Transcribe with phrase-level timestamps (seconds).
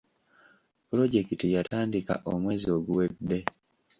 [0.87, 3.39] Pulojekiti yatandika omwezi oguwedde